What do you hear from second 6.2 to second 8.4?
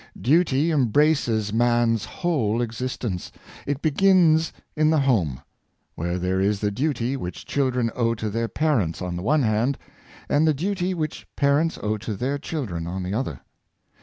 is the duty which children owe to